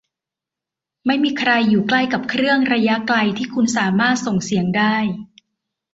[1.05, 4.95] ไม่มีใครอยู่ใกล้กับเครื่องระยะไกลที่คุณสามารถส่งเสียงได้?